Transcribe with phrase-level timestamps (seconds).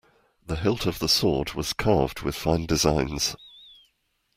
[0.47, 3.35] The hilt of the sword was carved with fine designs.